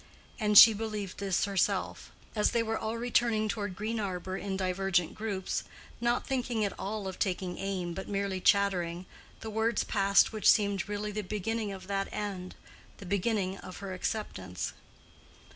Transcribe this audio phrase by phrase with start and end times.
[0.39, 2.11] And she believed this herself.
[2.35, 5.63] As they were all returning toward Green Arbor in divergent groups,
[5.99, 9.05] not thinking at all of taking aim but merely chattering,
[9.45, 14.73] words passed which seemed really the beginning of that end—the beginning of her acceptance.